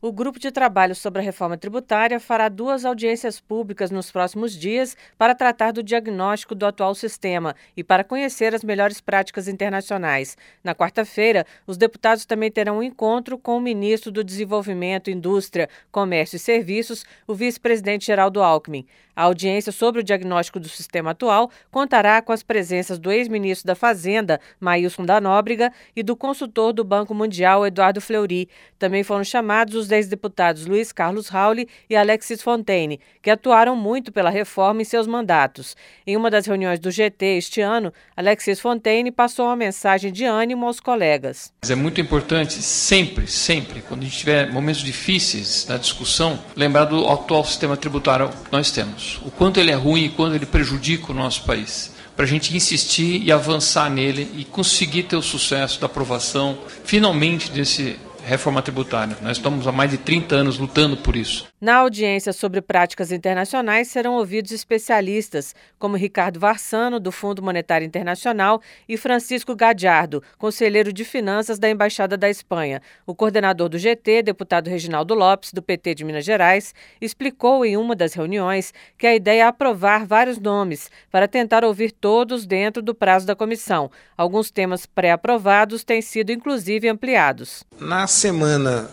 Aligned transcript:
O 0.00 0.12
grupo 0.12 0.38
de 0.38 0.52
trabalho 0.52 0.94
sobre 0.94 1.20
a 1.20 1.24
reforma 1.24 1.58
tributária 1.58 2.20
fará 2.20 2.48
duas 2.48 2.84
audiências 2.84 3.40
públicas 3.40 3.90
nos 3.90 4.12
próximos 4.12 4.56
dias 4.56 4.96
para 5.18 5.34
tratar 5.34 5.72
do 5.72 5.82
diagnóstico 5.82 6.54
do 6.54 6.64
atual 6.64 6.94
sistema 6.94 7.52
e 7.76 7.82
para 7.82 8.04
conhecer 8.04 8.54
as 8.54 8.62
melhores 8.62 9.00
práticas 9.00 9.48
internacionais. 9.48 10.36
Na 10.62 10.72
quarta-feira, 10.72 11.44
os 11.66 11.76
deputados 11.76 12.24
também 12.24 12.48
terão 12.48 12.78
um 12.78 12.82
encontro 12.82 13.36
com 13.36 13.56
o 13.56 13.60
ministro 13.60 14.12
do 14.12 14.22
Desenvolvimento, 14.22 15.10
Indústria, 15.10 15.68
Comércio 15.90 16.36
e 16.36 16.38
Serviços, 16.38 17.04
o 17.26 17.34
vice-presidente 17.34 18.06
Geraldo 18.06 18.40
Alckmin. 18.40 18.86
A 19.16 19.24
audiência 19.24 19.72
sobre 19.72 20.00
o 20.00 20.04
diagnóstico 20.04 20.60
do 20.60 20.68
sistema 20.68 21.10
atual 21.10 21.50
contará 21.72 22.22
com 22.22 22.30
as 22.30 22.44
presenças 22.44 23.00
do 23.00 23.10
ex-ministro 23.10 23.66
da 23.66 23.74
Fazenda, 23.74 24.40
Maílson 24.60 25.04
da 25.04 25.20
Nóbrega, 25.20 25.72
e 25.96 26.04
do 26.04 26.14
consultor 26.14 26.72
do 26.72 26.84
Banco 26.84 27.12
Mundial, 27.12 27.66
Eduardo 27.66 28.00
Fleury. 28.00 28.48
Também 28.78 29.02
foram 29.02 29.24
chamados 29.24 29.74
os 29.74 29.87
ex-deputados 29.90 30.66
Luiz 30.66 30.92
Carlos 30.92 31.28
Rauli 31.28 31.68
e 31.88 31.96
Alexis 31.96 32.42
Fontaine, 32.42 33.00
que 33.22 33.30
atuaram 33.30 33.76
muito 33.76 34.12
pela 34.12 34.30
reforma 34.30 34.82
em 34.82 34.84
seus 34.84 35.06
mandatos. 35.06 35.76
Em 36.06 36.16
uma 36.16 36.30
das 36.30 36.46
reuniões 36.46 36.78
do 36.78 36.90
GT 36.90 37.38
este 37.38 37.60
ano, 37.60 37.92
Alexis 38.16 38.60
Fontaine 38.60 39.10
passou 39.10 39.46
uma 39.46 39.56
mensagem 39.56 40.12
de 40.12 40.24
ânimo 40.24 40.66
aos 40.66 40.80
colegas. 40.80 41.52
É 41.68 41.74
muito 41.74 42.00
importante 42.00 42.54
sempre, 42.54 43.26
sempre, 43.26 43.82
quando 43.82 44.02
a 44.02 44.04
gente 44.04 44.18
tiver 44.18 44.50
momentos 44.50 44.82
difíceis 44.82 45.66
na 45.68 45.76
discussão, 45.76 46.38
lembrar 46.56 46.86
do 46.86 47.08
atual 47.08 47.44
sistema 47.44 47.76
tributário 47.76 48.28
que 48.28 48.52
nós 48.52 48.70
temos 48.70 49.20
o 49.24 49.30
quanto 49.30 49.60
ele 49.60 49.70
é 49.70 49.74
ruim 49.74 50.04
e 50.04 50.08
quanto 50.08 50.34
ele 50.34 50.46
prejudica 50.46 51.12
o 51.12 51.14
nosso 51.14 51.44
país. 51.44 51.96
Para 52.16 52.24
a 52.24 52.28
gente 52.28 52.56
insistir 52.56 53.22
e 53.22 53.30
avançar 53.30 53.88
nele 53.88 54.28
e 54.34 54.44
conseguir 54.44 55.04
ter 55.04 55.14
o 55.14 55.22
sucesso 55.22 55.80
da 55.80 55.86
aprovação, 55.86 56.58
finalmente, 56.84 57.48
desse 57.50 57.96
reforma 58.28 58.60
tributária. 58.60 59.16
Nós 59.22 59.38
estamos 59.38 59.66
há 59.66 59.72
mais 59.72 59.90
de 59.90 59.98
30 59.98 60.36
anos 60.36 60.58
lutando 60.58 60.96
por 60.98 61.16
isso. 61.16 61.46
Na 61.60 61.78
audiência 61.78 62.32
sobre 62.32 62.60
práticas 62.60 63.10
internacionais 63.10 63.88
serão 63.88 64.14
ouvidos 64.14 64.52
especialistas, 64.52 65.56
como 65.76 65.96
Ricardo 65.96 66.38
Varsano, 66.38 67.00
do 67.00 67.10
Fundo 67.10 67.42
Monetário 67.42 67.84
Internacional, 67.84 68.62
e 68.88 68.96
Francisco 68.96 69.56
Gadiardo, 69.56 70.22
conselheiro 70.38 70.92
de 70.92 71.04
finanças 71.04 71.58
da 71.58 71.68
Embaixada 71.68 72.16
da 72.16 72.30
Espanha. 72.30 72.80
O 73.04 73.12
coordenador 73.12 73.68
do 73.68 73.76
GT, 73.76 74.22
deputado 74.22 74.70
Reginaldo 74.70 75.14
Lopes, 75.14 75.52
do 75.52 75.60
PT 75.60 75.96
de 75.96 76.04
Minas 76.04 76.24
Gerais, 76.24 76.72
explicou 77.00 77.64
em 77.64 77.76
uma 77.76 77.96
das 77.96 78.14
reuniões 78.14 78.72
que 78.96 79.06
a 79.06 79.16
ideia 79.16 79.42
é 79.42 79.46
aprovar 79.46 80.06
vários 80.06 80.38
nomes 80.38 80.88
para 81.10 81.26
tentar 81.26 81.64
ouvir 81.64 81.90
todos 81.90 82.46
dentro 82.46 82.80
do 82.80 82.94
prazo 82.94 83.26
da 83.26 83.34
comissão. 83.34 83.90
Alguns 84.16 84.50
temas 84.50 84.86
pré-aprovados 84.86 85.82
têm 85.82 86.02
sido 86.02 86.30
inclusive 86.30 86.88
ampliados. 86.88 87.64
Na 87.80 88.06
semana 88.06 88.88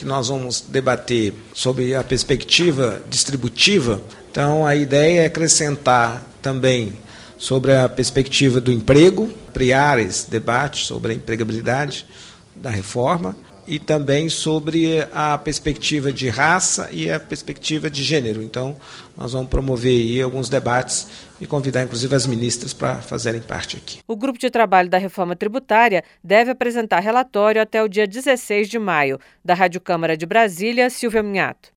que 0.00 0.06
nós 0.06 0.28
vamos 0.28 0.62
debater 0.66 1.34
sobre 1.52 1.94
a 1.94 2.02
perspectiva 2.02 3.02
distributiva, 3.10 4.00
então 4.30 4.66
a 4.66 4.74
ideia 4.74 5.20
é 5.20 5.26
acrescentar 5.26 6.26
também 6.40 6.94
sobre 7.36 7.76
a 7.76 7.86
perspectiva 7.86 8.62
do 8.62 8.72
emprego, 8.72 9.30
ampliar 9.50 9.98
esse 9.98 10.30
debate 10.30 10.86
sobre 10.86 11.12
a 11.12 11.14
empregabilidade 11.14 12.06
da 12.54 12.70
reforma 12.70 13.36
e 13.66 13.78
também 13.78 14.28
sobre 14.28 15.06
a 15.12 15.38
perspectiva 15.38 16.12
de 16.12 16.28
raça 16.28 16.88
e 16.90 17.10
a 17.10 17.20
perspectiva 17.20 17.88
de 17.88 18.02
gênero. 18.02 18.42
Então, 18.42 18.76
nós 19.16 19.32
vamos 19.32 19.48
promover 19.48 19.92
aí 19.92 20.20
alguns 20.20 20.48
debates 20.48 21.06
e 21.40 21.46
convidar 21.46 21.84
inclusive 21.84 22.14
as 22.14 22.26
ministras 22.26 22.72
para 22.72 22.96
fazerem 22.96 23.40
parte 23.40 23.76
aqui. 23.76 24.00
O 24.08 24.16
grupo 24.16 24.38
de 24.38 24.50
trabalho 24.50 24.88
da 24.88 24.98
reforma 24.98 25.36
tributária 25.36 26.02
deve 26.22 26.50
apresentar 26.50 27.00
relatório 27.00 27.62
até 27.62 27.82
o 27.82 27.88
dia 27.88 28.06
16 28.06 28.68
de 28.68 28.78
maio. 28.78 29.20
Da 29.44 29.54
Rádio 29.54 29.80
Câmara 29.80 30.16
de 30.16 30.26
Brasília, 30.26 30.90
Silvia 30.90 31.22
Minhato. 31.22 31.68